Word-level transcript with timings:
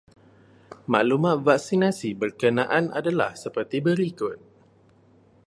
Maklumat 0.93 1.39
vaksinasi 1.47 2.09
berkenaan 2.21 2.85
adalah 2.99 3.31
seperti 3.43 3.77
berikut. 3.87 4.37